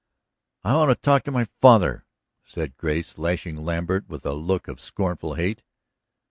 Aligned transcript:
"I 0.63 0.75
want 0.77 0.89
to 0.89 0.95
talk 0.95 1.21
to 1.25 1.31
my 1.31 1.43
father," 1.45 2.07
said 2.43 2.75
Grace, 2.75 3.19
lashing 3.19 3.57
Lambert 3.57 4.09
with 4.09 4.25
a 4.25 4.33
look 4.33 4.67
of 4.67 4.81
scornful 4.81 5.35
hate. 5.35 5.61